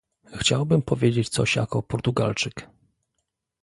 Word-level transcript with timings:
Chciałbym 0.33 0.81
powiedzieć 0.81 1.29
coś 1.29 1.55
jako 1.55 1.83
Portugalczyk 1.83 2.67